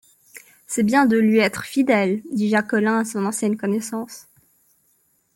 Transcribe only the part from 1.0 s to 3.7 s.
de lui être fidèle, dit Jacques Collin à son ancienne